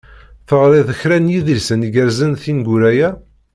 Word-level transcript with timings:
Teɣriḍ 0.47 0.89
kra 0.99 1.17
n 1.19 1.31
yidlisen 1.33 1.85
igerrzen 1.87 2.31
tineggura-ya? 2.41 3.09